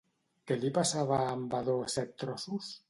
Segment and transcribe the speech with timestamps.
[0.51, 2.77] Què li passava a en Vadó Set-trossos?